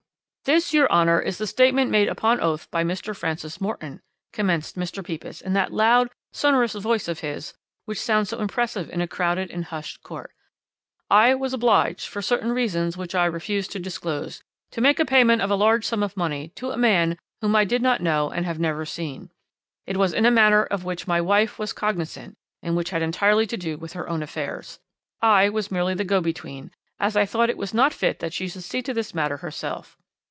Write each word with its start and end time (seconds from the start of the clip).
"'This, 0.43 0.73
your 0.73 0.91
Honour, 0.91 1.21
is 1.21 1.37
the 1.37 1.47
statement 1.47 1.89
made 1.91 2.09
upon 2.09 2.41
oath 2.41 2.69
by 2.71 2.83
Mr. 2.83 3.15
Francis 3.15 3.61
Morton,' 3.61 4.01
commenced 4.33 4.75
Mr. 4.77 5.05
Pepys 5.05 5.39
in 5.41 5.53
that 5.53 5.71
loud, 5.71 6.09
sonorous 6.33 6.73
voice 6.73 7.07
of 7.07 7.19
his 7.21 7.53
which 7.85 8.01
sounds 8.01 8.27
so 8.27 8.39
impressive 8.39 8.89
in 8.89 8.99
a 8.99 9.07
crowded 9.07 9.49
and 9.49 9.65
hushed 9.65 10.03
court. 10.03 10.33
'"I 11.09 11.35
was 11.35 11.53
obliged, 11.53 12.09
for 12.09 12.21
certain 12.21 12.51
reasons 12.51 12.97
which 12.97 13.15
I 13.15 13.25
refuse 13.27 13.65
to 13.69 13.79
disclose, 13.79 14.43
to 14.71 14.81
make 14.81 14.99
a 14.99 15.05
payment 15.05 15.41
of 15.41 15.51
a 15.51 15.55
large 15.55 15.85
sum 15.85 16.03
of 16.03 16.17
money 16.17 16.49
to 16.55 16.71
a 16.71 16.77
man 16.77 17.17
whom 17.39 17.55
I 17.55 17.63
did 17.63 17.81
not 17.81 18.01
know 18.01 18.29
and 18.29 18.45
have 18.45 18.59
never 18.59 18.85
seen. 18.85 19.31
It 19.85 19.95
was 19.95 20.11
in 20.11 20.25
a 20.25 20.31
matter 20.31 20.63
of 20.65 20.83
which 20.83 21.07
my 21.07 21.21
wife 21.21 21.59
was 21.59 21.71
cognisant 21.71 22.35
and 22.61 22.75
which 22.75 22.89
had 22.89 23.03
entirely 23.03 23.47
to 23.47 23.55
do 23.57 23.77
with 23.77 23.93
her 23.93 24.09
own 24.09 24.21
affairs. 24.21 24.79
I 25.21 25.47
was 25.47 25.71
merely 25.71 25.93
the 25.93 26.03
go 26.03 26.19
between, 26.19 26.71
as 26.99 27.15
I 27.15 27.25
thought 27.25 27.49
it 27.51 27.57
was 27.57 27.73
not 27.73 27.93
fit 27.93 28.19
that 28.19 28.33
she 28.33 28.49
should 28.49 28.63
see 28.63 28.81
to 28.81 28.93
this 28.93 29.13
matter 29.13 29.37
herself. 29.37 29.97